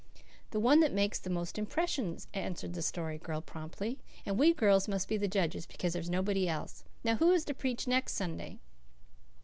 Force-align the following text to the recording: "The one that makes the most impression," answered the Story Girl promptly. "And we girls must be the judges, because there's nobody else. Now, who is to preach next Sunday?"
"The 0.49 0.59
one 0.59 0.79
that 0.79 0.93
makes 0.93 1.19
the 1.19 1.29
most 1.29 1.59
impression," 1.59 2.17
answered 2.33 2.73
the 2.73 2.81
Story 2.81 3.19
Girl 3.19 3.39
promptly. 3.39 3.99
"And 4.25 4.39
we 4.39 4.51
girls 4.51 4.87
must 4.87 5.07
be 5.07 5.15
the 5.15 5.27
judges, 5.27 5.67
because 5.67 5.93
there's 5.93 6.09
nobody 6.09 6.49
else. 6.49 6.83
Now, 7.03 7.17
who 7.17 7.31
is 7.33 7.45
to 7.45 7.53
preach 7.53 7.85
next 7.85 8.13
Sunday?" 8.15 8.57